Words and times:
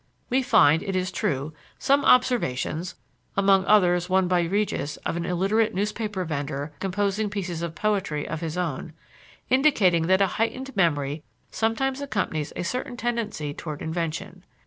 We 0.31 0.41
find, 0.41 0.81
it 0.81 0.95
is 0.95 1.11
true, 1.11 1.53
some 1.77 2.03
observations 2.03 2.95
(among 3.37 3.65
others 3.65 4.09
one 4.09 4.27
by 4.27 4.41
Regis 4.41 4.97
of 5.05 5.15
an 5.15 5.27
illiterate 5.27 5.75
newspaper 5.75 6.25
vender 6.25 6.73
composing 6.79 7.29
pieces 7.29 7.61
of 7.61 7.75
poetry 7.75 8.27
of 8.27 8.41
his 8.41 8.57
own), 8.57 8.93
indicating 9.51 10.07
that 10.07 10.19
a 10.19 10.25
heightened 10.41 10.75
memory 10.75 11.21
sometimes 11.51 12.01
accompanies 12.01 12.51
a 12.55 12.63
certain 12.63 12.97
tendency 12.97 13.53
toward 13.53 13.79
invention. 13.83 14.43